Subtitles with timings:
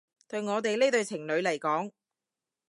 [0.27, 1.91] 對我哋呢對情侶嚟講